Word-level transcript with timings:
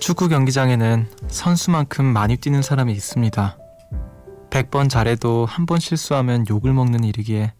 축구 0.00 0.28
경기장에는 0.28 1.10
선수만큼 1.28 2.04
많이 2.04 2.36
뛰는 2.36 2.62
사람이 2.62 2.92
있습니다. 2.92 3.58
100번 4.50 4.88
잘해도 4.88 5.46
한 5.46 5.66
번 5.66 5.80
실수하면 5.80 6.46
욕을 6.48 6.72
먹는 6.72 7.04
일이기에 7.04 7.52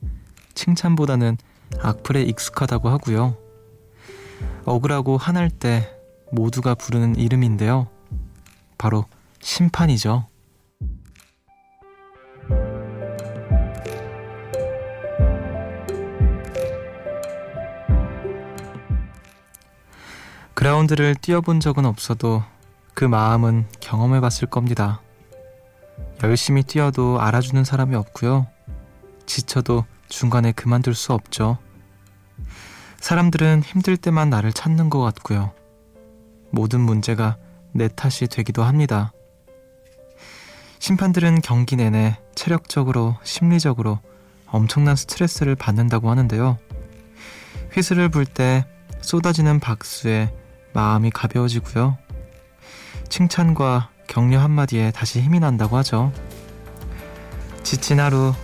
칭찬보다는 0.54 1.36
악플에 1.80 2.22
익숙하다고 2.22 2.88
하고요. 2.88 3.36
억울하고 4.64 5.16
화날 5.16 5.50
때 5.50 5.90
모두가 6.32 6.74
부르는 6.74 7.16
이름인데요. 7.16 7.88
바로 8.78 9.04
심판이죠. 9.40 10.26
그라운드를 20.66 21.14
뛰어본 21.14 21.60
적은 21.60 21.86
없어도 21.86 22.42
그 22.92 23.04
마음은 23.04 23.68
경험해 23.78 24.18
봤을 24.18 24.48
겁니다. 24.48 25.00
열심히 26.24 26.64
뛰어도 26.64 27.20
알아주는 27.20 27.62
사람이 27.62 27.94
없고요. 27.94 28.48
지쳐도 29.26 29.84
중간에 30.08 30.50
그만둘 30.50 30.96
수 30.96 31.12
없죠. 31.12 31.58
사람들은 32.98 33.62
힘들 33.62 33.96
때만 33.96 34.28
나를 34.28 34.52
찾는 34.52 34.90
것 34.90 34.98
같고요. 35.02 35.52
모든 36.50 36.80
문제가 36.80 37.36
내 37.70 37.86
탓이 37.86 38.26
되기도 38.26 38.64
합니다. 38.64 39.12
심판들은 40.80 41.42
경기 41.42 41.76
내내 41.76 42.18
체력적으로, 42.34 43.14
심리적으로 43.22 44.00
엄청난 44.46 44.96
스트레스를 44.96 45.54
받는다고 45.54 46.10
하는데요. 46.10 46.58
휘슬을 47.72 48.08
불 48.08 48.26
때 48.26 48.66
쏟아지는 49.00 49.60
박수에 49.60 50.32
마음이 50.76 51.08
가벼워지고요. 51.10 51.96
칭찬과 53.08 53.88
격려 54.06 54.40
한마디에 54.40 54.90
다시 54.90 55.22
힘이 55.22 55.40
난다고 55.40 55.78
하죠. 55.78 56.12
지친 57.62 57.98
하루, 57.98 58.34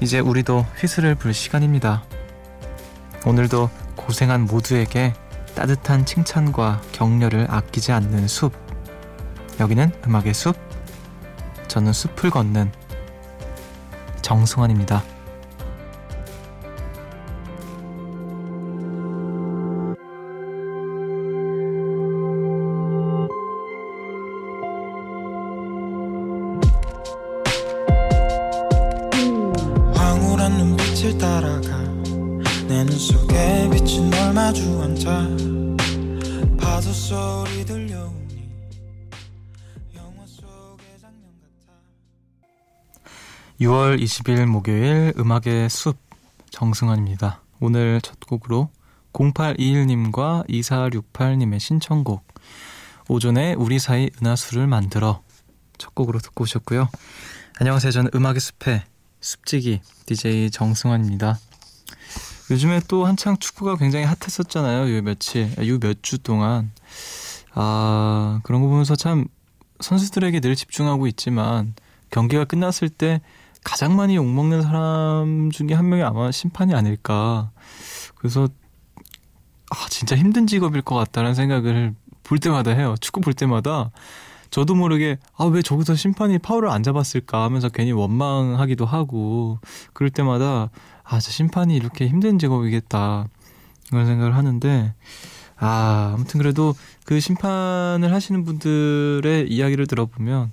이제 0.00 0.18
우리도 0.18 0.64
휘슬을 0.78 1.14
불 1.14 1.34
시간입니다. 1.34 2.02
오늘도 3.26 3.68
고생한 3.96 4.46
모두에게 4.46 5.12
따뜻한 5.54 6.06
칭찬과 6.06 6.80
격려를 6.92 7.48
아끼지 7.50 7.92
않는 7.92 8.28
숲. 8.28 8.54
여기는 9.60 9.92
음악의 10.06 10.32
숲. 10.32 10.56
저는 11.68 11.92
숲을 11.92 12.30
걷는 12.30 12.72
정승환입니다. 14.22 15.02
마주 34.44 34.82
앉아 34.82 35.10
파도 36.60 36.92
소리 36.92 37.64
들려오니 37.64 38.48
영화 39.96 40.26
속의 40.26 40.98
장면 41.00 41.30
같아 41.40 43.08
6월 43.60 44.00
20일 44.00 44.44
목요일 44.44 45.14
음악의 45.18 45.70
숲 45.70 45.96
정승환입니다. 46.50 47.40
오늘 47.60 48.00
첫 48.02 48.20
곡으로 48.20 48.68
0821님과 49.14 50.46
2468님의 50.48 51.58
신청곡 51.58 52.26
오전에 53.08 53.54
우리 53.54 53.78
사이 53.78 54.10
은하수를 54.20 54.66
만들어 54.66 55.22
첫 55.78 55.94
곡으로 55.94 56.18
듣고 56.18 56.42
오셨고요. 56.42 56.90
안녕하세요. 57.60 57.92
저는 57.92 58.10
음악의 58.14 58.40
숲의 58.40 58.82
숲지기 59.24 59.80
DJ 60.04 60.50
정승환입니다. 60.50 61.38
요즘에 62.50 62.80
또 62.88 63.06
한창 63.06 63.38
축구가 63.38 63.76
굉장히 63.76 64.04
핫했었잖아요. 64.04 64.94
요 64.94 65.02
며칠, 65.02 65.50
요 65.66 65.78
몇 65.78 66.02
주 66.02 66.18
동안. 66.18 66.70
아, 67.54 68.40
그런 68.42 68.60
거 68.60 68.68
보면서 68.68 68.94
참 68.96 69.26
선수들에게 69.80 70.40
늘 70.40 70.54
집중하고 70.54 71.06
있지만 71.06 71.74
경기가 72.10 72.44
끝났을 72.44 72.90
때 72.90 73.22
가장 73.64 73.96
많이 73.96 74.14
욕먹는 74.16 74.60
사람 74.62 75.50
중에 75.50 75.72
한 75.72 75.88
명이 75.88 76.02
아마 76.02 76.30
심판이 76.30 76.74
아닐까. 76.74 77.50
그래서 78.16 78.48
아, 79.70 79.86
진짜 79.88 80.16
힘든 80.16 80.46
직업일 80.46 80.82
것 80.82 80.96
같다는 80.96 81.34
생각을 81.34 81.94
볼 82.24 82.38
때마다 82.38 82.72
해요. 82.72 82.94
축구 83.00 83.22
볼 83.22 83.32
때마다 83.32 83.90
저도 84.54 84.76
모르게 84.76 85.18
아 85.36 85.46
왜 85.46 85.62
저기서 85.62 85.96
심판이 85.96 86.38
파울을 86.38 86.68
안 86.68 86.84
잡았을까 86.84 87.42
하면서 87.42 87.68
괜히 87.68 87.90
원망하기도 87.90 88.86
하고 88.86 89.58
그럴 89.92 90.10
때마다 90.10 90.70
아, 91.02 91.18
저 91.18 91.32
심판이 91.32 91.74
이렇게 91.74 92.06
힘든 92.06 92.38
직업이겠다. 92.38 93.26
이런 93.90 94.06
생각을 94.06 94.36
하는데, 94.36 94.94
아, 95.56 96.12
아무튼 96.14 96.38
그래도 96.38 96.74
그 97.04 97.18
심판을 97.18 98.12
하시는 98.12 98.44
분들의 98.44 99.48
이야기를 99.50 99.86
들어보면, 99.86 100.52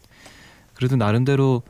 그래도 0.73 0.97
나름대로, 0.97 1.61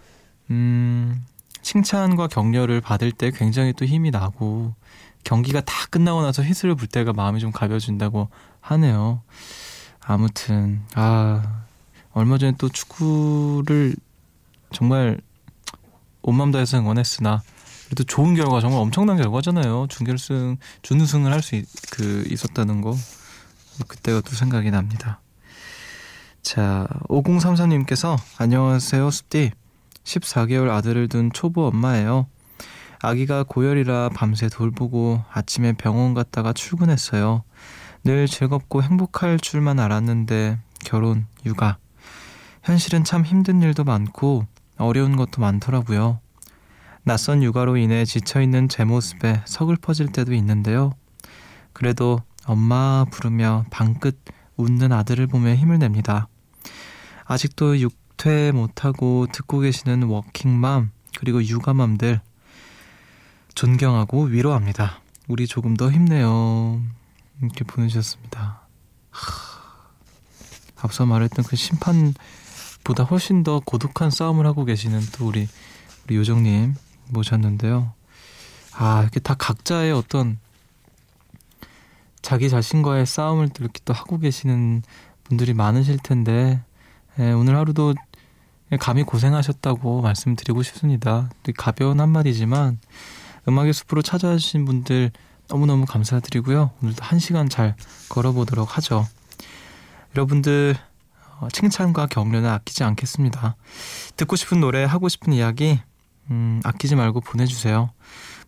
음, 0.50 1.24
칭찬과 1.62 2.28
격려를 2.28 2.82
받을 2.82 3.12
때 3.12 3.30
굉장히 3.30 3.74
또 3.74 3.86
힘이 3.86 4.10
나고, 4.10 4.74
경기가 5.24 5.62
다 5.62 5.86
끝나고 5.92 6.24
나서 6.24 6.42
휘슬을 6.42 6.74
불 6.74 6.88
때가 6.88 7.14
마음이 7.14 7.40
좀 7.40 7.52
가벼워진다고 7.52 8.30
하네요. 8.62 9.22
아무튼, 10.00 10.82
아, 10.96 11.62
얼마 12.14 12.38
전에 12.38 12.54
또 12.58 12.70
축구를 12.70 13.96
정말 14.74 15.20
온맘 16.22 16.52
다해서 16.52 16.78
응원했으나, 16.78 17.42
그래도 17.86 18.04
좋은 18.04 18.36
결과 18.36 18.62
정말 18.62 18.80
엄청난 18.80 19.18
결과잖아요. 19.18 19.88
준결승 19.90 20.58
준우승을 20.82 21.32
할 21.32 21.42
수 21.42 21.64
그 21.92 22.24
있었다는 22.30 22.82
거 22.82 22.96
그때가 23.88 24.22
또 24.22 24.32
생각이 24.32 24.72
납니다. 24.72 25.20
자 26.42 26.88
5033님께서 27.10 28.18
안녕하세요 28.38 29.12
숲디 29.12 29.52
14개월 30.04 30.70
아들을 30.70 31.08
둔 31.10 31.32
초보 31.34 31.68
엄마예요. 31.68 32.28
아기가 33.02 33.44
고열이라 33.44 34.10
밤새 34.14 34.48
돌보고 34.48 35.24
아침에 35.32 35.74
병원 35.74 36.14
갔다가 36.14 36.54
출근했어요. 36.54 37.44
늘 38.04 38.28
즐겁고 38.28 38.84
행복할 38.84 39.38
줄만 39.40 39.80
알았는데 39.80 40.60
결혼, 40.86 41.28
육아. 41.46 41.78
현실은 42.64 43.04
참 43.04 43.24
힘든 43.24 43.62
일도 43.62 43.84
많고 43.84 44.46
어려운 44.78 45.16
것도 45.16 45.42
많더라고요. 45.42 46.20
낯선 47.04 47.42
육아로 47.42 47.78
인해 47.78 48.06
지쳐있는 48.06 48.70
제 48.70 48.84
모습에 48.84 49.42
서글퍼질 49.46 50.12
때도 50.12 50.34
있는데요. 50.34 50.92
그래도 51.74 52.22
엄마 52.46 53.06
부르며 53.10 53.66
방긋 53.72 54.20
웃는 54.58 54.92
아들을 54.92 55.26
보며 55.28 55.56
힘을 55.56 55.80
냅니다. 55.80 56.28
아직도 57.26 57.80
육퇴 57.80 58.52
못하고 58.52 59.28
듣고 59.32 59.60
계시는 59.60 60.04
워킹맘 60.04 60.92
그리고 61.18 61.44
육아맘들 61.44 62.22
존경하고 63.56 64.24
위로합니다. 64.24 65.02
우리 65.28 65.48
조금 65.48 65.76
더 65.76 65.92
힘내요. 65.92 66.82
이렇게 67.42 67.64
보내주셨습니다. 67.64 68.62
하, 69.10 69.62
앞서 70.82 71.06
말했던 71.06 71.46
그 71.46 71.56
심판 71.56 72.14
보다 72.84 73.04
훨씬 73.04 73.44
더 73.44 73.62
고독한 73.64 74.10
싸움을 74.12 74.46
하고 74.46 74.66
계시는 74.66 75.02
또 75.14 75.28
우리 75.28 75.48
우리 76.06 76.16
요정님 76.16 76.76
모셨는데요. 77.10 77.94
아, 78.74 79.02
이렇게 79.02 79.20
다 79.20 79.36
각자의 79.36 79.92
어떤 79.92 80.40
자기 82.22 82.50
자신과의 82.50 83.06
싸움을 83.06 83.50
이렇게 83.60 83.82
또 83.86 83.94
하고 83.94 84.20
계시는 84.20 84.84
분들이 85.24 85.54
많으실 85.54 85.98
텐데, 85.98 86.62
예, 87.20 87.32
오늘 87.32 87.56
하루도 87.58 87.96
감히 88.80 89.04
고생하셨다고 89.04 90.02
말씀드리고 90.02 90.64
싶습니다. 90.64 91.30
가벼운 91.58 92.00
한마디지만, 92.00 92.80
음악의 93.48 93.74
숲으로 93.74 94.02
찾아와 94.02 94.38
주신 94.38 94.66
분들 94.66 95.12
너무너무 95.48 95.86
감사드리고요. 95.86 96.72
오늘도 96.82 97.04
한 97.04 97.20
시간 97.20 97.50
잘 97.50 97.76
걸어보도록 98.10 98.78
하죠. 98.78 99.06
여러분들, 100.16 100.76
어, 100.78 100.91
칭찬과 101.50 102.08
격려는 102.08 102.50
아끼지 102.50 102.84
않겠습니다. 102.84 103.56
듣고 104.18 104.36
싶은 104.36 104.60
노래, 104.60 104.84
하고 104.84 105.10
싶은 105.10 105.34
이야기, 105.34 105.80
음, 106.30 106.62
아끼지 106.64 106.96
말고 106.96 107.22
보내주세요. 107.22 107.92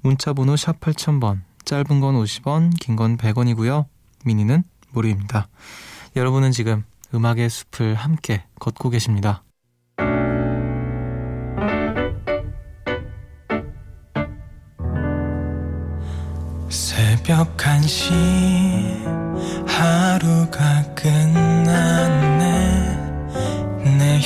문자 0.02 0.34
번호 0.34 0.56
샵 0.56 0.80
8000번, 0.80 1.42
짧은 1.66 2.00
건 2.00 2.16
50원, 2.16 2.72
긴 2.80 2.96
건 2.96 3.18
100원이고요. 3.18 3.86
미니는 4.26 4.64
무료입니다. 4.92 5.48
여러분은 6.16 6.52
지금 6.52 6.84
음악의 7.14 7.50
숲을 7.50 7.96
함께 7.96 8.44
걷고 8.60 8.90
계십니다. 8.90 9.44
새벽 16.70 17.56
1시 17.58 18.12
하루가 19.68 20.84
끝났네 20.96 22.33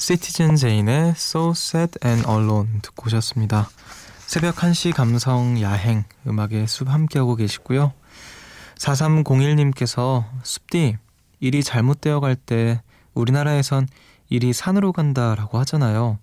시티즌 0.00 0.56
제인의 0.56 1.10
So 1.10 1.50
Sad 1.50 1.98
and 2.02 2.26
Alone 2.26 2.80
듣고 2.80 3.06
오셨습니다. 3.06 3.68
새벽 4.26 4.56
1시 4.56 4.94
감성 4.94 5.60
야행 5.60 6.04
음악의 6.26 6.66
숲 6.68 6.88
함께하고 6.88 7.36
계시고요. 7.36 7.92
4301님께서 8.78 10.24
숲디 10.42 10.96
일이 11.40 11.62
잘못되어 11.62 12.20
갈 12.20 12.34
때 12.34 12.80
우리나라에선 13.12 13.88
일이 14.30 14.54
산으로 14.54 14.92
간다라고 14.92 15.58
하잖아요. 15.58 16.18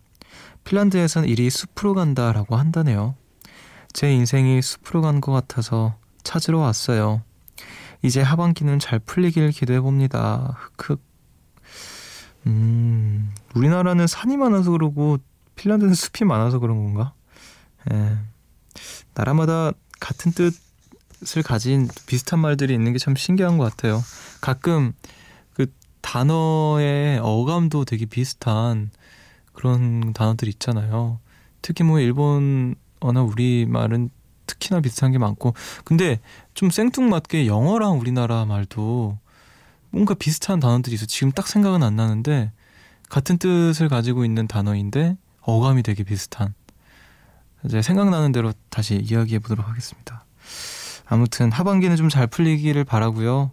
핀란드에선 0.63 1.25
일이 1.25 1.47
숲으로 1.51 1.93
간다라고 1.93 2.55
한다네요. 2.55 3.13
제 3.93 4.11
인생이 4.11 4.59
숲으로 4.59 5.01
간 5.01 5.21
것 5.21 5.31
같아서 5.31 5.95
찾으러 6.23 6.59
왔어요. 6.59 7.21
이제 8.01 8.23
하반기는 8.23 8.79
잘 8.79 8.97
풀리길 8.97 9.51
기대해 9.51 9.79
봅니다. 9.79 10.57
흑흑. 10.77 11.06
음, 12.47 13.33
우리나라는 13.55 14.07
산이 14.07 14.37
많아서 14.37 14.71
그러고 14.71 15.17
핀란드는 15.55 15.93
숲이 15.93 16.25
많아서 16.25 16.59
그런 16.59 16.77
건가? 16.77 17.13
예. 17.91 18.17
나라마다 19.13 19.71
같은 19.99 20.31
뜻을 20.31 21.43
가진 21.43 21.87
비슷한 22.05 22.39
말들이 22.39 22.73
있는 22.73 22.93
게 22.93 22.99
참 22.99 23.15
신기한 23.15 23.57
것 23.57 23.63
같아요. 23.65 24.01
가끔 24.41 24.93
그 25.53 25.67
단어의 26.01 27.19
어감도 27.21 27.85
되게 27.85 28.05
비슷한 28.05 28.91
그런 29.53 30.13
단어들 30.13 30.47
있잖아요. 30.49 31.19
특히 31.61 31.83
뭐 31.83 31.99
일본어나 31.99 32.75
우리 33.27 33.65
말은 33.67 34.09
특히나 34.45 34.79
비슷한 34.79 35.11
게 35.11 35.17
많고 35.17 35.53
근데 35.83 36.19
좀 36.53 36.69
생뚱맞게 36.69 37.47
영어랑 37.47 37.99
우리나라 37.99 38.45
말도 38.45 39.17
뭔가 39.89 40.13
비슷한 40.13 40.59
단어들이 40.59 40.95
있어. 40.95 41.05
지금 41.05 41.31
딱 41.31 41.47
생각은 41.47 41.83
안 41.83 41.95
나는데 41.95 42.51
같은 43.09 43.37
뜻을 43.37 43.89
가지고 43.89 44.25
있는 44.25 44.47
단어인데 44.47 45.17
어감이 45.41 45.83
되게 45.83 46.03
비슷한. 46.03 46.53
이제 47.65 47.81
생각나는 47.81 48.31
대로 48.31 48.53
다시 48.69 48.95
이야기해 48.95 49.39
보도록 49.39 49.67
하겠습니다. 49.67 50.25
아무튼 51.05 51.51
하반기는 51.51 51.95
좀 51.95 52.09
잘 52.09 52.27
풀리기를 52.27 52.83
바라고요. 52.83 53.51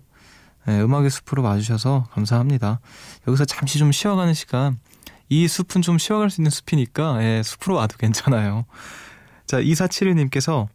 네, 0.66 0.80
음악의 0.80 1.10
숲으로 1.10 1.42
와주셔서 1.42 2.08
감사합니다. 2.10 2.80
여기서 3.28 3.44
잠시 3.44 3.78
좀 3.78 3.92
쉬어가는 3.92 4.34
시간. 4.34 4.78
이 5.28 5.46
숲은 5.48 5.82
좀 5.82 5.98
쉬어갈 5.98 6.30
수 6.30 6.40
있는 6.40 6.50
숲이니까 6.50 7.22
예, 7.22 7.42
숲으로 7.44 7.76
와도 7.76 7.96
괜찮아요. 7.96 8.64
자, 9.46 9.60
2471님께서 9.60 10.68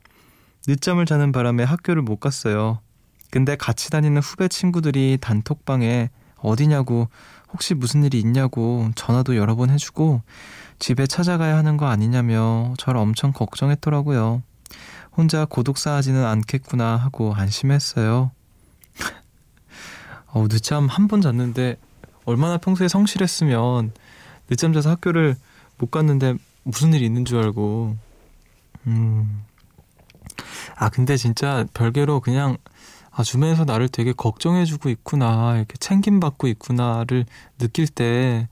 늦잠을 0.68 1.06
자는 1.06 1.32
바람에 1.32 1.64
학교를 1.64 2.02
못 2.02 2.18
갔어요. 2.18 2.80
근데 3.32 3.56
같이 3.56 3.90
다니는 3.90 4.22
후배 4.22 4.48
친구들이 4.48 5.18
단톡방에 5.22 6.10
어디냐고 6.38 7.08
혹시 7.52 7.74
무슨 7.74 8.04
일이 8.04 8.20
있냐고 8.20 8.90
전화도 8.96 9.36
여러 9.36 9.56
번 9.56 9.70
해주고 9.70 10.22
집에 10.80 11.06
찾아가야 11.08 11.58
하는 11.58 11.78
거 11.78 11.88
아니냐며 11.88 12.74
저를 12.78 13.00
엄청 13.02 13.34
걱정했더라고요. 13.34 14.42
혼자 15.16 15.46
고독 15.46 15.78
사하지는 15.78 16.24
않겠구나 16.26 16.96
하고 16.96 17.34
안심했어요. 17.36 18.32
어, 20.28 20.48
늦잠 20.48 20.88
한 20.88 21.08
번 21.08 21.22
잤는데 21.22 21.78
얼마나 22.26 22.58
평소에 22.58 22.88
성실했으면 22.88 23.92
늦잠 24.50 24.74
자서 24.74 24.92
학교를 24.92 25.36
못 25.78 25.92
갔는데 25.92 26.36
무슨 26.64 26.94
일이 26.94 27.06
있는 27.06 27.26
줄 27.26 27.40
알고. 27.40 27.98
음. 28.88 29.44
아, 30.76 30.90
근데 30.90 31.18
진짜 31.18 31.66
별개로 31.74 32.20
그냥 32.22 32.58
아, 33.20 33.24
주변에서 33.24 33.66
나를 33.66 33.90
되게 33.90 34.14
걱정해주고 34.14 34.88
있구나, 34.88 35.58
이렇게 35.58 35.76
챙김받고 35.78 36.48
있구나를 36.48 37.26
느낄 37.58 37.86
때 37.86 38.48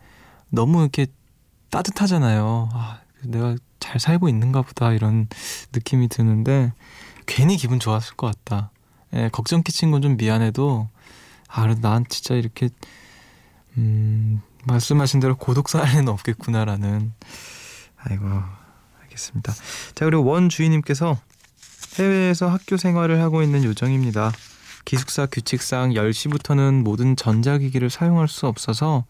너무 0.50 0.82
이렇게 0.82 1.08
따뜻하잖아요. 1.70 2.68
아, 2.74 3.00
내가 3.24 3.56
잘 3.80 3.98
살고 4.02 4.28
있는가 4.28 4.64
보다, 4.64 4.92
이런 4.92 5.30
느낌이 5.72 6.10
드는데, 6.10 6.74
괜히 7.26 7.56
기분 7.56 7.80
좋았을 7.80 8.18
것 8.18 8.28
같다. 8.28 8.72
예, 9.14 9.30
걱정 9.32 9.64
끼친 9.64 9.90
건 9.90 10.02
좀 10.02 10.18
미안해도, 10.18 10.90
아, 11.48 11.62
그래도 11.62 11.80
난 11.80 12.04
진짜 12.10 12.36
이렇게, 12.36 12.68
음, 13.78 14.42
말씀하신 14.66 15.22
대로 15.22 15.38
고독 15.38 15.70
사일은 15.70 16.10
없겠구나라는, 16.10 17.14
아이고, 18.00 18.26
알겠습니다. 19.04 19.54
자, 19.96 20.04
그리고 20.04 20.26
원 20.26 20.50
주인님께서 20.50 21.18
해외에서 21.98 22.50
학교 22.50 22.76
생활을 22.76 23.22
하고 23.22 23.42
있는 23.42 23.64
요정입니다. 23.64 24.34
기숙사 24.88 25.26
규칙상 25.26 25.90
10시부터는 25.90 26.82
모든 26.82 27.18
전자기기를 27.18 27.90
사용할 27.90 28.30
수 28.30 28.48
없어서 28.48 29.04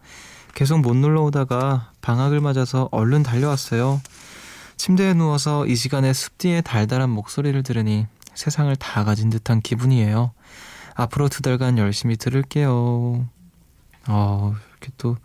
계속 0.56 0.80
못 0.80 0.96
놀러 0.96 1.22
오다가 1.22 1.92
방학을 2.00 2.40
맞아서 2.40 2.88
얼른 2.90 3.22
달려왔어요. 3.22 4.02
침대에 4.76 5.14
누워서 5.14 5.68
이 5.68 5.76
시간에 5.76 6.12
숲디의 6.12 6.62
달달한 6.62 7.10
목소리를 7.10 7.62
들으니 7.62 8.08
세상을 8.34 8.74
다 8.74 9.04
가진 9.04 9.30
듯한 9.30 9.60
기분이에요. 9.60 10.32
앞으로 10.96 11.28
두 11.28 11.42
달간 11.42 11.78
열심히 11.78 12.16
들을게요. 12.16 13.28
어, 14.08 14.54
이렇게 14.72 14.90
또 14.98 15.16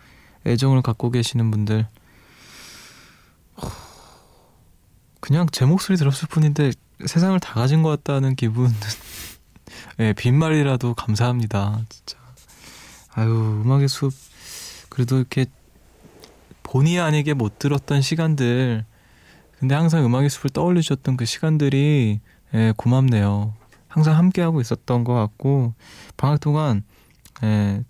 애정을 0.46 0.84
갖고 0.84 1.10
계시는 1.10 1.50
분들. 1.50 1.88
그냥 5.20 5.48
제 5.52 5.66
목소리 5.66 5.98
들었을 5.98 6.28
뿐인데 6.28 6.74
세상을 7.04 7.40
다 7.40 7.56
가진 7.56 7.82
것 7.82 7.90
같다는 7.90 8.36
기분은 8.36 8.72
예, 10.00 10.14
빈말이라도 10.14 10.94
감사합니다. 10.96 11.82
진짜. 11.90 12.18
아유, 13.14 13.62
음악의 13.64 13.88
숲. 13.88 14.14
그래도 14.90 15.18
이렇게 15.18 15.46
본의 16.64 17.00
아니게 17.00 17.34
못 17.34 17.60
들었던 17.60 18.02
시간들. 18.02 18.86
근데 19.60 19.76
항상 19.76 20.06
음악의 20.06 20.30
숲을 20.30 20.50
떠올리셨던 20.50 21.18
그 21.18 21.26
시간들이 21.26 22.20
예, 22.54 22.74
고맙네요. 22.78 23.54
항상 23.88 24.18
함께하고 24.18 24.62
있었던 24.62 25.04
것 25.04 25.14
같고, 25.14 25.74
방학 26.18 26.40
동안 26.40 26.84
예, 27.44 27.84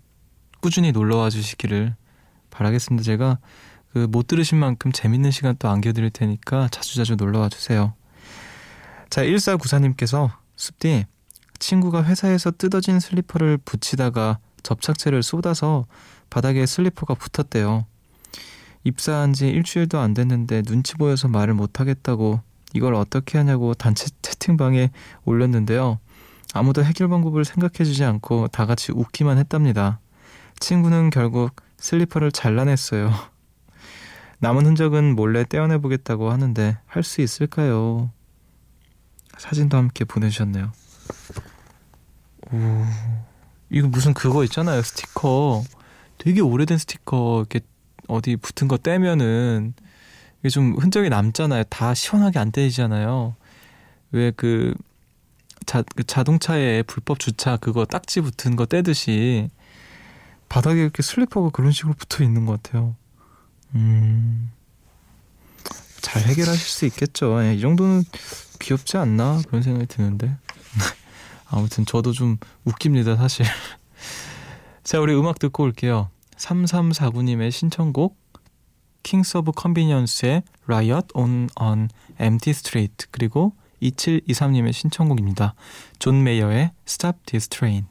꾸준히 0.60 0.92
놀러와 0.92 1.30
주시기를 1.30 1.94
바라겠습니다. 2.50 3.02
제가 3.04 3.38
그 3.94 4.08
못 4.08 4.26
들으신 4.26 4.58
만큼 4.58 4.90
재밌는 4.90 5.30
시간 5.30 5.54
또 5.58 5.68
안겨드릴 5.68 6.10
테니까 6.10 6.68
자주자주 6.68 7.14
놀러와 7.14 7.48
주세요. 7.48 7.94
자, 9.08 9.22
1494님께서 9.22 10.32
숲디 10.56 11.06
친구가 11.58 12.04
회사에서 12.04 12.50
뜯어진 12.50 13.00
슬리퍼를 13.00 13.58
붙이다가 13.58 14.38
접착제를 14.62 15.22
쏟아서 15.22 15.86
바닥에 16.30 16.66
슬리퍼가 16.66 17.14
붙었대요. 17.14 17.86
입사한 18.84 19.32
지 19.32 19.48
일주일도 19.48 19.98
안 19.98 20.14
됐는데 20.14 20.62
눈치 20.62 20.94
보여서 20.94 21.28
말을 21.28 21.54
못 21.54 21.80
하겠다고 21.80 22.40
이걸 22.74 22.94
어떻게 22.94 23.38
하냐고 23.38 23.72
단체 23.74 24.06
채팅방에 24.20 24.90
올렸는데요. 25.24 25.98
아무도 26.52 26.84
해결 26.84 27.08
방법을 27.08 27.44
생각해주지 27.44 28.04
않고 28.04 28.48
다 28.48 28.66
같이 28.66 28.92
웃기만 28.92 29.38
했답니다. 29.38 30.00
친구는 30.60 31.10
결국 31.10 31.56
슬리퍼를 31.78 32.30
잘라냈어요. 32.32 33.12
남은 34.38 34.66
흔적은 34.66 35.14
몰래 35.16 35.44
떼어내보겠다고 35.44 36.30
하는데 36.30 36.78
할 36.86 37.02
수 37.02 37.22
있을까요? 37.22 38.10
사진도 39.38 39.76
함께 39.76 40.04
보내주셨네요. 40.04 40.72
오, 42.52 42.56
이거 43.70 43.88
무슨 43.88 44.14
그거 44.14 44.44
있잖아요. 44.44 44.82
스티커. 44.82 45.64
되게 46.18 46.40
오래된 46.40 46.78
스티커 46.78 47.38
이렇게 47.40 47.60
어디 48.08 48.36
붙은 48.36 48.68
거 48.68 48.76
떼면은 48.76 49.74
이게 50.40 50.48
좀 50.48 50.74
흔적이 50.74 51.08
남잖아요. 51.08 51.64
다 51.64 51.94
시원하게 51.94 52.38
안 52.38 52.52
떼지잖아요. 52.52 53.34
왜그 54.12 54.74
자, 55.66 55.82
그 55.96 56.04
자동차에 56.04 56.82
불법 56.82 57.18
주차 57.18 57.56
그거 57.56 57.84
딱지 57.84 58.20
붙은 58.20 58.54
거 58.56 58.66
떼듯이 58.66 59.48
바닥에 60.48 60.80
이렇게 60.82 61.02
슬리퍼가 61.02 61.50
그런 61.50 61.72
식으로 61.72 61.94
붙어 61.94 62.22
있는 62.22 62.44
것 62.44 62.62
같아요. 62.62 62.94
음, 63.74 64.50
잘잘 66.00 66.30
해결하실 66.30 66.58
수 66.58 66.86
있겠죠. 66.86 67.42
예, 67.42 67.54
이 67.54 67.60
정도는 67.60 68.04
귀엽지 68.64 68.96
않나 68.96 69.42
그런 69.46 69.62
생각이 69.62 69.86
드는데 69.86 70.36
아무튼 71.46 71.84
저도 71.84 72.12
좀 72.12 72.38
웃깁니다 72.64 73.16
사실. 73.16 73.44
자 74.82 75.00
우리 75.00 75.14
음악 75.14 75.38
듣고 75.38 75.62
올게요. 75.64 76.08
3349님의 76.36 77.50
신청곡 77.50 78.18
Kings 79.02 79.36
of 79.38 79.52
Convenience의 79.52 80.42
Riot 80.64 81.08
on 81.14 81.48
an 81.60 81.90
Empty 82.18 82.50
Street 82.50 83.06
그리고 83.10 83.52
2723님의 83.82 84.72
신청곡입니다. 84.72 85.54
존 85.98 86.22
메이어의 86.22 86.72
Stop 86.86 87.18
This 87.26 87.48
Train 87.48 87.86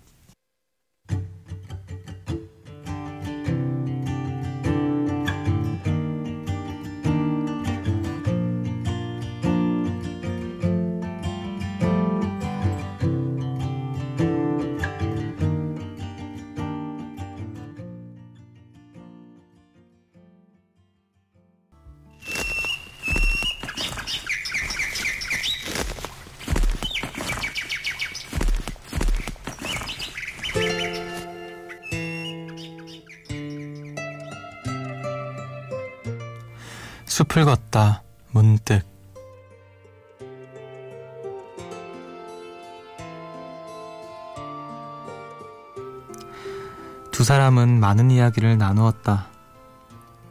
걷다 37.74 38.04
문득 38.30 38.84
두 47.12 47.24
사람은 47.24 47.80
많은 47.80 48.10
이야기를 48.10 48.58
나누었다. 48.58 49.28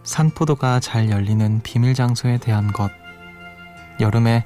산포도가 0.03 0.81
잘 0.81 1.11
열리는 1.11 1.61
비밀 1.63 1.95
장소에 1.95 2.39
대한 2.39 2.73
것. 2.73 2.91
여름에 4.01 4.45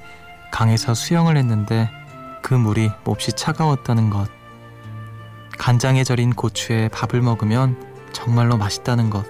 강에서 0.51 0.93
수영을 0.93 1.35
했는데 1.35 1.89
그 2.43 2.53
물이 2.53 2.91
몹시 3.03 3.33
차가웠다는 3.33 4.11
것. 4.11 4.29
간장에 5.57 6.03
절인 6.03 6.33
고추에 6.33 6.89
밥을 6.89 7.21
먹으면 7.21 7.75
정말로 8.13 8.57
맛있다는 8.57 9.09
것. 9.09 9.25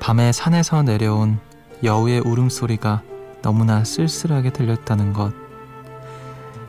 밤에 0.00 0.32
산에서 0.32 0.82
내려온 0.82 1.38
여우의 1.82 2.20
울음소리가 2.20 3.02
너무나 3.42 3.84
쓸쓸하게 3.84 4.50
들렸다는 4.50 5.12
것. 5.12 5.32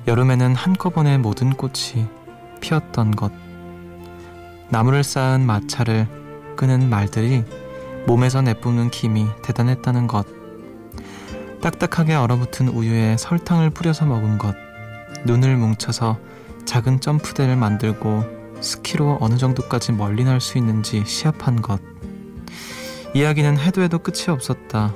여름에는 0.08 0.56
한꺼번에 0.56 1.18
모든 1.18 1.52
꽃이 1.52 2.08
피었던 2.62 3.12
것. 3.12 3.32
나무를 4.70 5.04
쌓은 5.04 5.46
마차를 5.46 6.08
끄는 6.56 6.90
말들이 6.90 7.44
몸에서 8.08 8.42
내뿜는 8.42 8.90
김이 8.90 9.28
대단했다는 9.44 10.08
것. 10.08 10.26
딱딱하게 11.62 12.16
얼어붙은 12.16 12.70
우유에 12.70 13.18
설탕을 13.18 13.70
뿌려서 13.72 14.06
먹은 14.06 14.38
것. 14.38 14.56
눈을 15.26 15.58
뭉쳐서 15.58 16.18
작은 16.66 17.02
점프대를 17.02 17.56
만들고 17.58 18.24
스키로 18.62 19.18
어느 19.20 19.38
정도까지 19.38 19.92
멀리 19.92 20.24
날 20.24 20.40
수 20.40 20.58
있는지 20.58 21.04
시합한 21.06 21.62
것. 21.62 21.91
이야기는 23.14 23.58
해도 23.58 23.82
해도 23.82 24.00
끝이 24.00 24.30
없었다. 24.30 24.94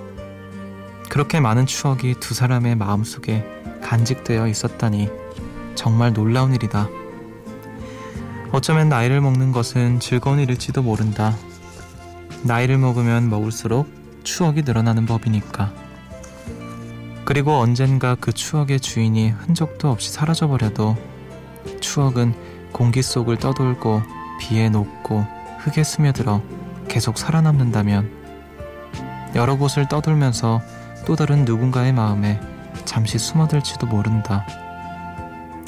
그렇게 1.10 1.42
많은 1.42 1.66
추억이 1.66 2.16
두 2.20 2.34
사람의 2.34 2.76
마음속에 2.76 3.46
간직되어 3.82 4.48
있었다니 4.48 5.10
정말 5.76 6.14
놀라운 6.14 6.56
일이다. 6.56 6.88
어쩌면 8.54 8.88
나이를 8.88 9.20
먹는 9.20 9.52
것은 9.52 10.00
즐거운 10.00 10.40
일일지도 10.40 10.82
모른다. 10.82 11.36
나이를 12.44 12.78
먹으면 12.78 13.30
먹을수록 13.30 13.88
추억이 14.24 14.62
늘어나는 14.62 15.06
법이니까. 15.06 15.74
그리고 17.26 17.54
언젠가 17.54 18.16
그 18.16 18.32
추억의 18.32 18.80
주인이 18.80 19.30
흔적도 19.30 19.90
없이 19.90 20.12
사라져버려도 20.14 20.96
추억은 21.82 22.34
공기 22.72 23.02
속을 23.02 23.38
떠돌고 23.38 24.02
비에 24.40 24.70
녹고 24.70 25.26
흙에 25.60 25.84
스며들어 25.84 26.42
계속 26.88 27.18
살아남는다면 27.18 28.10
여러 29.36 29.58
곳을 29.58 29.88
떠돌면서 29.88 30.62
또 31.06 31.16
다른 31.16 31.46
누군가의 31.46 31.94
마음에 31.94 32.40
잠시 32.86 33.18
숨어들지도 33.18 33.88
모른다. 33.88 34.46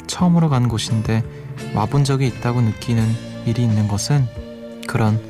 처음으로 0.06 0.48
간 0.48 0.68
곳인데 0.68 1.22
와본 1.74 2.04
적이 2.04 2.28
있다고 2.28 2.60
느끼는 2.60 3.04
일이 3.46 3.62
있는 3.62 3.88
것은 3.88 4.26
그런 4.86 5.20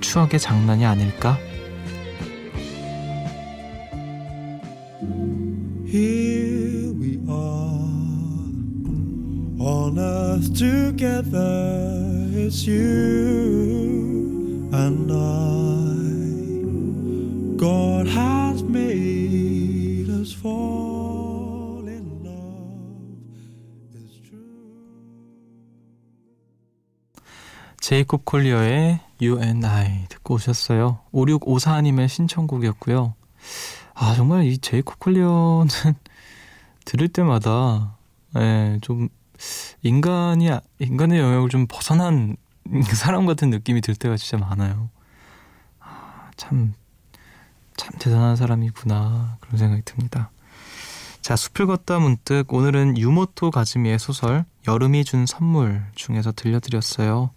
추억의 0.00 0.38
장난이 0.38 0.84
아닐까? 0.84 1.38
Together. 10.62 11.82
It's 12.34 12.66
you 12.66 13.81
제이콥 27.92 28.24
콜리어의 28.24 29.00
You 29.20 29.42
and 29.42 29.66
I 29.66 30.06
듣고 30.08 30.36
오셨어요. 30.36 31.00
5654님의 31.12 32.08
신청곡이었고요. 32.08 33.14
아 33.92 34.14
정말 34.14 34.44
이 34.44 34.56
제이콥 34.56 34.98
콜리어는 34.98 35.68
들을 36.86 37.08
때마다 37.08 37.98
예, 38.38 38.78
좀 38.80 39.10
인간이 39.82 40.48
인간의 40.78 41.20
영역을 41.20 41.50
좀 41.50 41.66
벗어난 41.68 42.36
사람 42.94 43.26
같은 43.26 43.50
느낌이 43.50 43.80
들 43.80 43.94
때가 43.94 44.16
진짜 44.16 44.38
많아요. 44.38 44.88
아, 45.80 46.30
참참 46.36 46.74
대단한 47.98 48.36
사람이구나 48.36 49.36
그런 49.40 49.58
생각이 49.58 49.82
듭니다. 49.84 50.30
자, 51.20 51.36
숲을 51.36 51.66
걷다 51.66 51.98
문득 51.98 52.52
오늘은 52.52 52.98
유모토 52.98 53.50
가즈미의 53.50 53.98
소설 53.98 54.44
여름이 54.66 55.04
준 55.04 55.26
선물 55.26 55.84
중에서 55.94 56.32
들려드렸어요. 56.32 57.30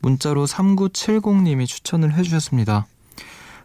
문자로 0.00 0.46
3970님이 0.46 1.66
추천을 1.66 2.14
해주셨습니다. 2.14 2.86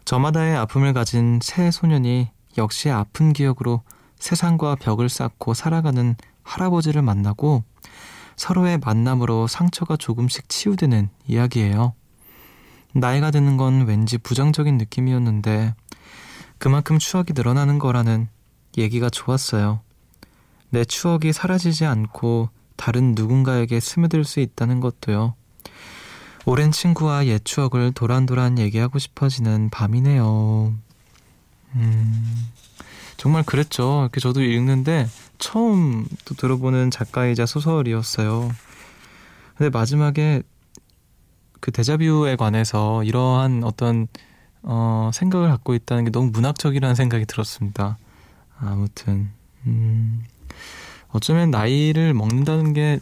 저마다의 0.04 0.56
아픔을 0.56 0.92
가진 0.92 1.40
새 1.42 1.70
소년이 1.70 2.30
역시 2.56 2.90
아픈 2.90 3.32
기억으로 3.32 3.82
세상과 4.18 4.76
벽을 4.76 5.08
쌓고 5.08 5.54
살아가는 5.54 6.16
할아버지를 6.44 7.02
만나고 7.02 7.64
서로의 8.38 8.78
만남으로 8.78 9.48
상처가 9.48 9.96
조금씩 9.96 10.48
치유되는 10.48 11.10
이야기예요. 11.26 11.92
나이가 12.94 13.30
드는 13.30 13.56
건 13.56 13.86
왠지 13.86 14.16
부정적인 14.16 14.78
느낌이었는데 14.78 15.74
그만큼 16.56 16.98
추억이 16.98 17.32
늘어나는 17.34 17.78
거라는 17.78 18.28
얘기가 18.78 19.10
좋았어요. 19.10 19.80
내 20.70 20.84
추억이 20.84 21.32
사라지지 21.32 21.84
않고 21.84 22.50
다른 22.76 23.14
누군가에게 23.16 23.80
스며들 23.80 24.24
수 24.24 24.38
있다는 24.38 24.78
것도요. 24.78 25.34
오랜 26.46 26.70
친구와 26.70 27.26
옛 27.26 27.44
추억을 27.44 27.92
도란도란 27.92 28.58
얘기하고 28.60 29.00
싶어지는 29.00 29.68
밤이네요. 29.70 30.74
음, 31.74 32.48
정말 33.16 33.42
그랬죠. 33.42 34.08
저도 34.20 34.42
읽는데 34.42 35.08
처음 35.38 36.06
또 36.24 36.34
들어보는 36.34 36.90
작가이자 36.90 37.46
소설이었어요. 37.46 38.50
근데 39.56 39.70
마지막에 39.70 40.42
그 41.60 41.72
데자뷰에 41.72 42.36
관해서 42.36 43.02
이러한 43.04 43.64
어떤 43.64 44.06
어, 44.62 45.10
생각을 45.12 45.48
갖고 45.48 45.74
있다는 45.74 46.04
게 46.04 46.10
너무 46.10 46.30
문학적이라는 46.30 46.94
생각이 46.94 47.26
들었습니다. 47.26 47.98
아무튼 48.58 49.30
음, 49.66 50.24
어쩌면 51.08 51.50
나이를 51.50 52.14
먹는다는 52.14 52.72
게 52.72 53.00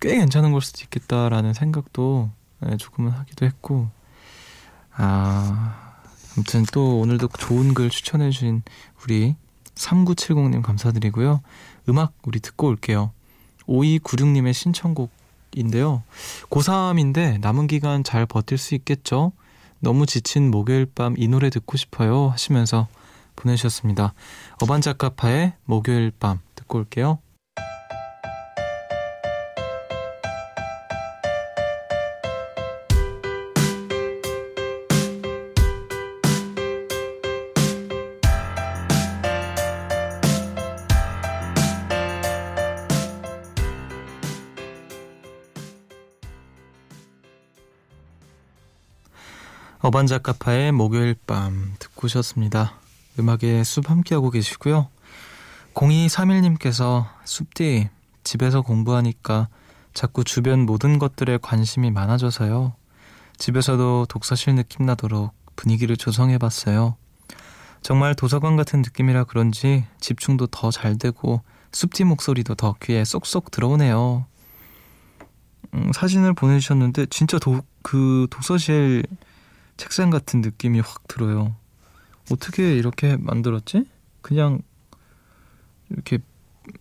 꽤 0.00 0.16
괜찮은 0.16 0.52
걸 0.52 0.60
수도 0.60 0.82
있겠다라는 0.84 1.54
생각도 1.54 2.30
네, 2.60 2.76
조금은 2.76 3.12
하기도 3.12 3.46
했고 3.46 3.88
아 4.92 6.02
아무튼 6.34 6.64
또 6.72 7.00
오늘도 7.00 7.28
좋은 7.38 7.74
글 7.74 7.90
추천해 7.90 8.30
주신 8.30 8.62
우리 9.02 9.36
3970님 9.76 10.62
감사드리고요. 10.62 11.40
음악 11.88 12.12
우리 12.24 12.40
듣고 12.40 12.66
올게요. 12.66 13.12
5296님의 13.68 14.52
신청곡인데요. 14.52 16.02
고3인데 16.50 17.40
남은 17.40 17.66
기간 17.66 18.04
잘 18.04 18.26
버틸 18.26 18.58
수 18.58 18.74
있겠죠? 18.74 19.32
너무 19.78 20.06
지친 20.06 20.50
목요일 20.50 20.86
밤 20.86 21.14
이 21.16 21.28
노래 21.28 21.50
듣고 21.50 21.76
싶어요 21.76 22.28
하시면서 22.28 22.88
보내주셨습니다. 23.36 24.14
어반자카파의 24.62 25.52
목요일 25.64 26.10
밤 26.18 26.40
듣고 26.54 26.78
올게요. 26.78 27.18
어반자카파의 49.80 50.72
목요일 50.72 51.14
밤 51.26 51.74
듣고 51.78 52.06
오셨습니다. 52.06 52.74
음악의 53.18 53.64
숲 53.64 53.90
함께하고 53.90 54.30
계시고요. 54.30 54.88
0231님께서 55.74 57.06
숲디 57.24 57.90
집에서 58.24 58.62
공부하니까 58.62 59.48
자꾸 59.92 60.24
주변 60.24 60.60
모든 60.60 60.98
것들에 60.98 61.38
관심이 61.40 61.90
많아져서요. 61.90 62.74
집에서도 63.38 64.06
독서실 64.08 64.54
느낌 64.54 64.86
나도록 64.86 65.34
분위기를 65.56 65.96
조성해봤어요. 65.96 66.96
정말 67.82 68.14
도서관 68.14 68.56
같은 68.56 68.80
느낌이라 68.80 69.24
그런지 69.24 69.84
집중도 70.00 70.46
더 70.46 70.70
잘 70.70 70.98
되고 70.98 71.42
숲디 71.72 72.04
목소리도 72.04 72.54
더 72.54 72.74
귀에 72.82 73.04
쏙쏙 73.04 73.50
들어오네요. 73.50 74.24
음, 75.74 75.92
사진을 75.94 76.32
보내주셨는데 76.32 77.06
진짜 77.10 77.38
도, 77.38 77.60
그 77.82 78.26
독서실 78.30 79.04
책상 79.76 80.10
같은 80.10 80.40
느낌이 80.40 80.80
확 80.80 81.06
들어요. 81.08 81.56
어떻게 82.30 82.76
이렇게 82.76 83.16
만들었지? 83.16 83.84
그냥 84.22 84.60
이렇게 85.90 86.18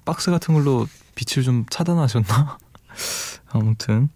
박스 0.04 0.32
같은 0.32 0.54
걸로 0.54 0.88
빛을 1.16 1.44
좀 1.44 1.66
차단하셨나? 1.70 2.58
아무튼 3.50 4.10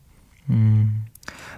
음, 0.49 1.05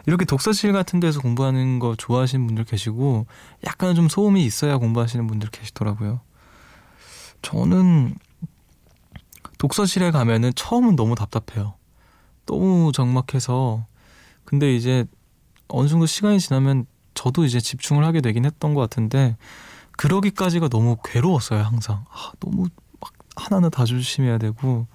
이렇게 0.05 0.25
독서실 0.25 0.73
같은 0.73 0.99
데서 0.99 1.21
공부하는 1.21 1.79
거 1.79 1.95
좋아하시는 1.95 2.45
분들 2.45 2.65
계시고 2.65 3.27
약간 3.65 3.95
좀 3.95 4.09
소음이 4.09 4.43
있어야 4.45 4.77
공부하시는 4.77 5.25
분들 5.27 5.49
계시더라고요. 5.49 6.21
저는 7.41 8.15
독서실에 9.57 10.11
가면은 10.11 10.51
처음은 10.55 10.95
너무 10.95 11.15
답답해요. 11.15 11.75
너무 12.45 12.91
적막해서 12.91 13.85
근데 14.43 14.75
이제 14.75 15.05
어느 15.67 15.87
정도 15.87 16.05
시간이 16.05 16.39
지나면 16.39 16.85
저도 17.13 17.45
이제 17.45 17.59
집중을 17.59 18.03
하게 18.05 18.21
되긴 18.21 18.45
했던 18.45 18.73
것 18.73 18.81
같은데 18.81 19.37
그러기까지가 19.97 20.69
너무 20.69 20.97
괴로웠어요 21.03 21.61
항상. 21.63 22.05
아, 22.09 22.31
너무 22.39 22.67
막 22.99 23.13
하나는 23.35 23.69
다 23.69 23.85
조심해야 23.85 24.37
되고. 24.37 24.87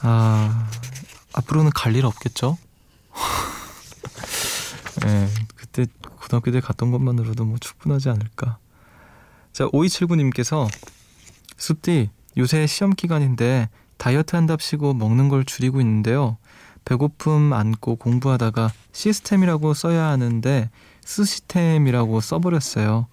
아 0.00 0.68
앞으로는 1.34 1.70
갈 1.74 1.94
일 1.94 2.04
없겠죠? 2.06 2.58
네, 5.02 5.28
그때 5.56 5.86
고등학교 6.18 6.50
때 6.50 6.60
갔던 6.60 6.90
것만으로도 6.90 7.44
뭐 7.44 7.58
충분하지 7.58 8.08
않을까. 8.08 8.58
자 9.52 9.66
5279님께서 9.68 10.68
숲디 11.56 12.10
요새 12.38 12.66
시험 12.66 12.92
기간인데 12.92 13.68
다이어트 13.98 14.34
한답시고 14.36 14.94
먹는 14.94 15.28
걸 15.28 15.44
줄이고 15.44 15.80
있는데요. 15.80 16.38
배고픔 16.84 17.52
안고 17.52 17.96
공부하다가 17.96 18.72
시스템이라고 18.92 19.74
써야 19.74 20.06
하는데 20.06 20.70
스시템이라고 21.04 22.20
써버렸어요. 22.20 23.06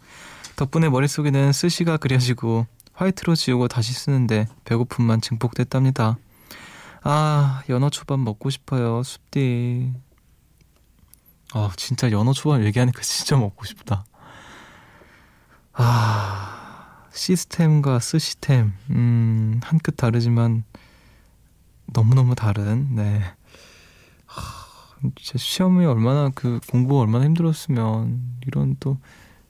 덕분에 0.55 0.89
머릿속에는 0.89 1.51
스시가 1.51 1.97
그려지고 1.97 2.67
화이트로 2.93 3.35
지우고 3.35 3.67
다시 3.67 3.93
쓰는데 3.93 4.47
배고픔만 4.65 5.21
증폭됐답니다. 5.21 6.17
아, 7.03 7.61
연어 7.69 7.89
초밥 7.89 8.19
먹고 8.19 8.49
싶어요, 8.49 9.03
숲디. 9.03 9.93
아, 11.53 11.71
진짜 11.77 12.11
연어 12.11 12.33
초밥 12.33 12.63
얘기하니까 12.65 13.01
진짜 13.01 13.37
먹고 13.37 13.65
싶다. 13.65 14.05
아, 15.73 17.05
시스템과 17.13 17.99
스시템, 17.99 18.73
음, 18.89 19.59
한 19.63 19.79
끗 19.79 19.95
다르지만 19.95 20.63
너무너무 21.87 22.35
다른, 22.35 22.95
네. 22.95 23.23
진짜 25.15 25.37
시험이 25.37 25.85
얼마나 25.85 26.29
그 26.29 26.59
공부가 26.69 27.01
얼마나 27.01 27.25
힘들었으면 27.25 28.21
이런 28.45 28.75
또 28.79 28.97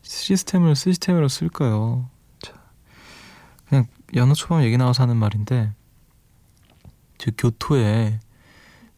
시스템을 0.02 0.76
시스템으로 0.76 1.28
쓸까요? 1.28 2.10
자, 2.42 2.54
그냥 3.68 3.88
연어 4.16 4.34
초밥 4.34 4.64
얘기 4.64 4.78
나와서 4.78 5.04
하는 5.04 5.18
말인데 5.18 5.74
저 7.18 7.32
교토에 7.38 8.20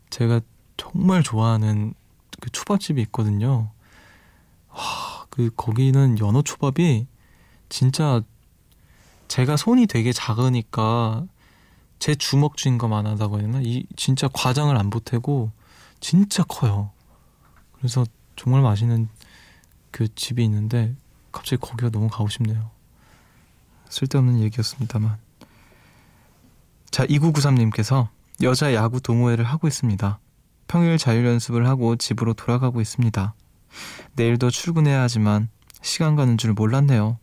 제가 0.09 0.41
정말 0.77 1.23
좋아하는 1.23 1.93
그 2.39 2.49
초밥집이 2.49 3.01
있거든요. 3.03 3.71
와, 4.69 5.25
그 5.29 5.49
거기는 5.55 6.19
연어 6.19 6.41
초밥이 6.41 7.07
진짜 7.69 8.21
제가 9.27 9.55
손이 9.57 9.87
되게 9.87 10.11
작으니까 10.11 11.25
제 11.99 12.15
주먹 12.15 12.57
쥔 12.57 12.77
거만 12.77 13.05
하다고 13.05 13.37
해야 13.39 13.47
되나? 13.47 13.61
이 13.61 13.85
진짜 13.95 14.27
과장을 14.33 14.75
안 14.75 14.89
보태고 14.89 15.51
진짜 16.01 16.43
커요. 16.43 16.91
그래서 17.77 18.05
정말 18.35 18.61
맛있는 18.61 19.07
그 19.91 20.13
집이 20.13 20.43
있는데 20.43 20.93
갑자기 21.31 21.61
거기가 21.61 21.89
너무 21.89 22.09
가고 22.09 22.27
싶네요. 22.27 22.69
쓸데없는 23.89 24.39
얘기였습니다만. 24.39 25.17
자, 26.89 27.05
2993님께서 27.05 28.09
여자 28.41 28.73
야구 28.73 28.99
동호회를 28.99 29.45
하고 29.45 29.67
있습니다. 29.67 30.19
평일 30.67 30.97
자율 30.97 31.25
연습을 31.25 31.67
하고 31.67 31.95
집으로 31.95 32.33
돌아가고 32.33 32.81
있습니다. 32.81 33.33
내일도 34.15 34.49
출근해야 34.49 35.01
하지만 35.01 35.49
시간 35.81 36.15
가는 36.15 36.37
줄 36.37 36.53
몰랐네요. 36.53 37.17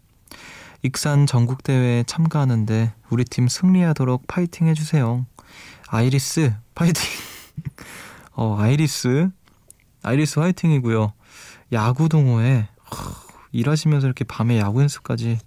익산 0.82 1.26
전국대회에 1.26 2.04
참가하는데 2.04 2.92
우리 3.10 3.24
팀 3.24 3.48
승리하도록 3.48 4.26
파이팅 4.26 4.68
해주세요. 4.68 5.26
아이리스, 5.88 6.54
파이팅! 6.74 7.02
어, 8.38 8.56
아이리스. 8.56 9.30
아이리스 10.00 10.38
화이팅이고요. 10.38 11.12
야구 11.72 12.08
동호회. 12.08 12.68
일하시면서 13.50 14.06
이렇게 14.06 14.24
밤에 14.24 14.60
야구 14.60 14.80
연습까지. 14.80 15.40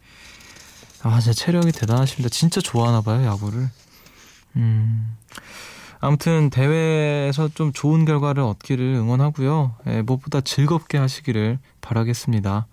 아, 1.01 1.21
진짜 1.21 1.33
체력이 1.33 1.71
대단하십니다. 1.71 2.27
진짜 2.27 2.59
좋아하나 2.59 2.99
봐요, 2.99 3.25
야구를. 3.25 3.69
음. 4.57 5.15
아무튼 6.01 6.49
대회에서 6.49 7.47
좀 7.55 7.71
좋은 7.71 8.03
결과를 8.03 8.43
얻기를 8.43 8.83
응원하고요. 8.83 9.73
예, 9.87 10.01
무엇보다 10.01 10.41
즐겁게 10.41 10.97
하시기를 10.97 11.59
바라겠습니다. 11.79 12.67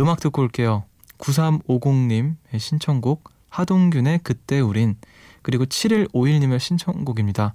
음악 0.00 0.20
듣고 0.20 0.42
올게요. 0.42 0.84
9350님의 1.16 2.58
신청곡 2.58 3.30
하동균의 3.48 4.20
그때 4.22 4.60
우린 4.60 4.96
그리고 5.40 5.64
7151님의 5.64 6.60
신청곡입니다. 6.60 7.54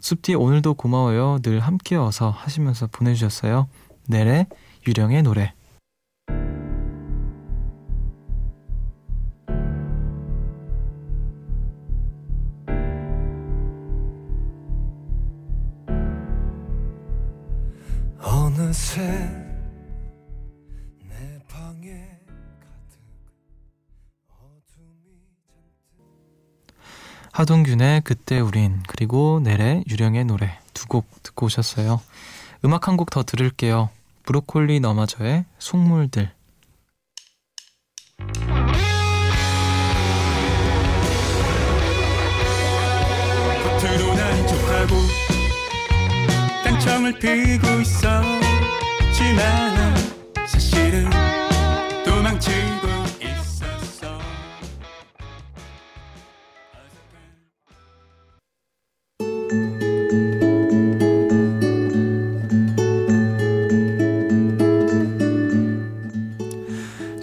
숲디 0.00 0.34
오늘도 0.34 0.74
고마워요. 0.74 1.38
늘 1.42 1.60
함께여서 1.60 2.30
하시면서 2.30 2.88
보내주셨어요. 2.88 3.68
내래 4.08 4.46
유령의 4.86 5.22
노래. 5.22 5.54
어느새 18.22 19.39
하동균의 27.32 28.02
그때 28.02 28.40
우린 28.40 28.82
그리고 28.86 29.40
넬의 29.42 29.84
유령의 29.88 30.24
노래 30.24 30.58
두 30.74 30.86
곡 30.88 31.06
듣고 31.22 31.46
오셨어요. 31.46 32.00
음악 32.64 32.88
한 32.88 32.96
곡 32.96 33.10
더 33.10 33.22
들을게요. 33.22 33.90
브로콜리 34.24 34.80
너마저의 34.80 35.44
속물들 35.58 36.30
겉으로 43.62 44.14
난 44.14 44.46
좋다고 44.46 44.94
딴청을 46.64 47.18
피고 47.18 47.80
있어 47.80 48.22
지만 49.12 49.94
사실은 50.46 51.08
도망치고 52.04 52.88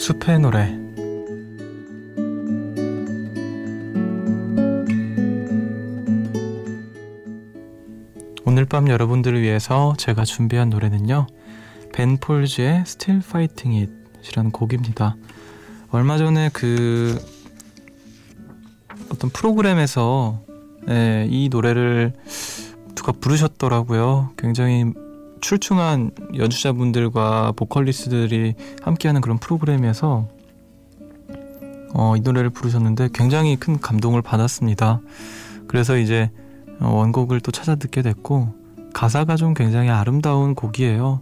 숲의 0.08 0.40
노래 0.40 0.74
오늘 8.46 8.64
밤 8.64 8.88
여러분들을 8.88 9.42
위해서 9.42 9.96
제가 9.98 10.24
준비한 10.24 10.70
노래는요. 10.70 11.28
벤 11.92 12.16
폴즈의 12.20 12.84
Still 12.86 13.22
Fighting 13.22 13.82
It 13.82 14.30
이라는 14.30 14.52
곡입니다. 14.52 15.18
얼마 15.90 16.18
전에 16.18 16.52
그 16.54 17.20
어떤 19.12 19.30
프로그램에서 19.30 20.42
예, 20.88 21.28
이 21.30 21.50
노래를 21.50 22.14
누가 22.96 23.12
부르셨더라고요. 23.12 24.32
굉장히 24.38 24.86
출중한 25.42 26.12
연주자분들과 26.36 27.54
보컬리스트들이 27.56 28.56
함께하는 28.82 29.22
그런 29.22 29.38
프로그램에서 29.38 30.28
어, 31.94 32.16
이 32.16 32.22
노래를 32.22 32.50
부르셨는데 32.50 33.10
굉장히 33.14 33.56
큰 33.56 33.80
감동을 33.80 34.22
받았습니다. 34.22 35.02
그래서 35.68 35.98
이제 35.98 36.32
원곡을 36.80 37.40
또 37.42 37.52
찾아 37.52 37.76
듣게 37.76 38.02
됐고 38.02 38.54
가사가 38.94 39.36
좀 39.36 39.54
굉장히 39.54 39.90
아름다운 39.90 40.56
곡이에요. 40.56 41.22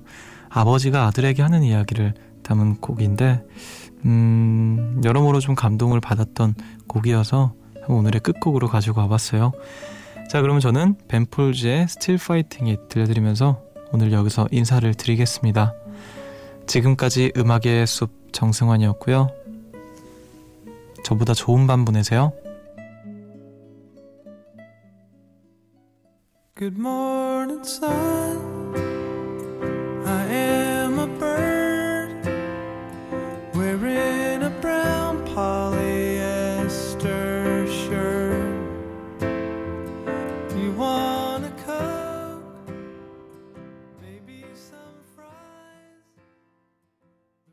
아버지가 0.49 1.05
아들에게 1.07 1.41
하는 1.41 1.63
이야기를 1.63 2.13
담은 2.43 2.77
곡인데 2.77 3.43
음, 4.05 5.01
여러모로 5.03 5.39
좀 5.39 5.55
감동을 5.55 5.99
받았던 5.99 6.55
곡이어서 6.87 7.53
오늘의 7.87 8.21
끝곡으로 8.21 8.67
가지고 8.67 9.01
와봤어요. 9.01 9.51
자, 10.29 10.41
그러면 10.41 10.59
저는 10.59 10.95
벤폴즈의 11.07 11.87
Fighting 12.09 12.71
It 12.71 12.89
들려드리면서 12.89 13.61
오늘 13.95 14.11
여기서 14.11 14.49
인사를 14.51 14.93
드리겠습니다. 14.93 15.73
지금까지 16.67 17.31
음악의 17.37 17.87
숲 17.87 18.33
정승환이었고요. 18.33 19.29
저보다 21.05 21.33
좋은 21.33 21.65
밤 21.65 21.85
보내세요. 21.85 22.33
Good 26.57 26.77
morning, 26.77 27.61
sun. 27.65 28.75
I 30.05 30.29
am 30.29 30.64